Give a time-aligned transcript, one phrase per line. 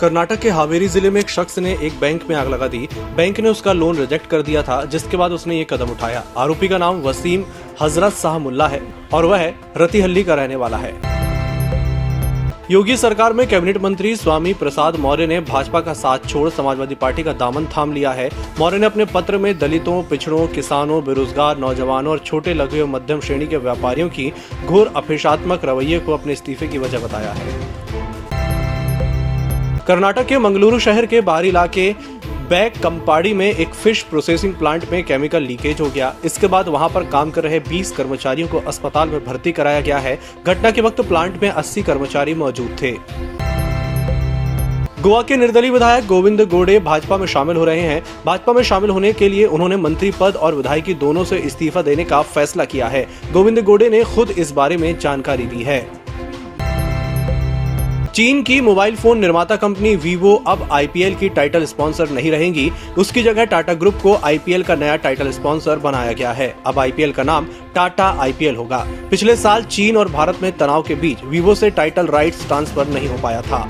[0.00, 2.78] कर्नाटक के हावेरी ज़िले में एक शख्स ने एक बैंक में आग लगा दी।
[3.16, 6.68] बैंक ने उसका लोन रिजेक्ट कर दिया था, जिसके बाद उसने ये कदम उठाया। आरोपी
[6.68, 7.44] का नाम वसीम
[7.80, 8.80] हज़रत शाह मुल्ला है
[9.12, 10.92] और वह रतिहल्ली का रहने वाला है।
[12.70, 17.22] योगी सरकार में कैबिनेट मंत्री स्वामी प्रसाद मौर्य ने भाजपा का साथ छोड़ समाजवादी पार्टी
[17.22, 22.12] का दामन थाम लिया है। मौर्य ने अपने पत्र में दलितों, पिछड़ों, किसानों, बेरोजगार, नौजवानों
[22.12, 24.32] और छोटे, लघु एवं मध्यम श्रेणी के व्यापारियों की
[24.66, 28.07] घोर अपेक्षात्मक रवैये को अपने इस्तीफे की वजह बताया है।
[29.88, 31.92] कर्नाटक के मंगलुरु शहर के बाहरी इलाके
[32.48, 36.88] बैक कंपाड़ी में एक फ़िश प्रोसेसिंग प्लांट में केमिकल लीकेज हो गया। इसके बाद वहाँ
[36.88, 40.80] पर काम कर रहे 20 कर्मचारियों को अस्पताल में भर्ती कराया गया है। घटना के
[40.80, 42.90] वक्त प्लांट में 80 कर्मचारी मौजूद थे।
[45.02, 48.90] गोवा के निर्दलीय विधायक गोविंद गोडे भाजपा में शामिल हो रहे हैं। भाजपा में शामिल
[48.90, 52.86] होने के लिए उन्होंने मंत्री पद और विधायकी दोनों से इस्तीफा देने का फैसला किया
[52.86, 56.07] है। गोविंद गोडे ने खुद इस बारे में जानकारी दी है।
[58.14, 63.22] चीन की मोबाइल फ़ोन निर्माता कंपनी वीवो अब आईपीएल की टाइटल स्पॉन्सर नहीं रहेंगी। उसकी
[63.22, 67.22] जगह टाटा ग्रुप को आईपीएल का नया टाइटल स्पॉन्सर बनाया गया है। अब आईपीएल का
[67.22, 68.78] नाम टाटा आईपीएल होगा।
[69.10, 73.08] पिछले साल चीन और भारत में तनाव के बीच वीवो से टाइटल राइट्स ट्रांसफ़र नहीं
[73.08, 73.68] हो पाया था।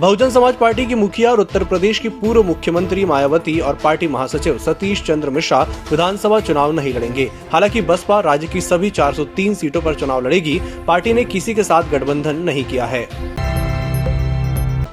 [0.00, 4.58] बहुजन समाज पार्टी की मुखिया और उत्तर प्रदेश की पूर्व मुख्यमंत्री मायावती और पार्टी महासचिव
[4.58, 9.94] सतीश चंद्र मिश्रा विधानसभा चुनाव नहीं लड़ेंगे। हालाँकि बसपा राज्य की सभी 403 सीटों पर
[9.94, 13.06] चुनाव लड़ेगी। पार्टी ने किसी के साथ गठबंधन नहीं किया है।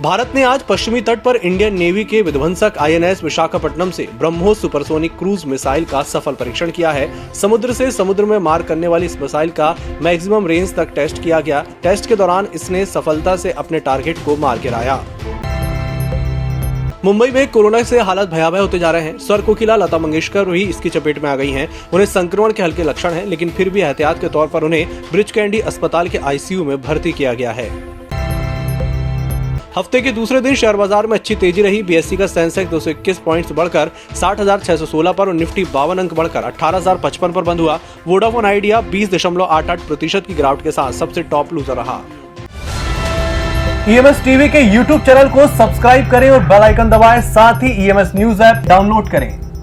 [0.00, 5.16] भारत ने आज पश्चिमी तट पर इंडियन नेवी के विध्वंसक आईएनएस विशाखापट्टनम से ब्रह्मोस सुपरसोनिक
[5.18, 9.20] क्रूज मिसाइल का सफल परीक्षण किया है। समुद्र से समुद्र में मार करने वाली इस
[9.20, 13.80] मिसाइल का मैक्सिमम रेंज तक टेस्ट किया गया। टेस्ट के दौरान इसने सफलता से अपने
[13.80, 15.02] टारगेट को मार गिराया।
[17.04, 20.62] मुंबई में कोरोना से हालत भयावह होते जा रहे हैं। स्वर कोकिला लता मंगेशकर भी
[20.62, 23.80] इसकी चपेट में आ गई हैं। उन्हें संक्रमण के हल्के लक्षण हैं, लेकिन फिर भी
[23.80, 27.70] एहतियात के तौर पर उन्हें ब्रिज कैंडी अस्पताल के आईसीयू में भर्ती किया गया है।
[29.76, 32.80] हफ़्ते के दूसरे दिन शेयर बाज़ार में अच्छी तेज़ी रही। बीएससी का सेंसेक्स दो
[33.24, 36.98] पॉइंट्स बढ़कर साठ हज़ार छह सौ सोलह पर और निफ्टी बावन अंक बढ़कर अठारह हज़ार
[36.98, 40.92] पचपन पर बंद हुआ। वोडाफोन आइडिया बीस दशमलव आठ आठ प्रतिशत की गिरावट के साथ
[40.94, 42.00] सबसे टॉप लूजर रहा।
[43.88, 48.12] ईएमएस टीवी के यूट्यूब चैनल को सब्सक्राइब करें और बेल आइकन दबाएँ। साथ ही ईएमएस
[48.14, 49.47] न्यूज़ ऐप डाउनलोड करें।